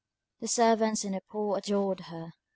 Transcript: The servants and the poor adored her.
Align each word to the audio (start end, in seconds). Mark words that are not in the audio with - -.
The 0.39 0.47
servants 0.47 1.03
and 1.03 1.13
the 1.13 1.21
poor 1.29 1.59
adored 1.59 1.99
her. 2.07 2.33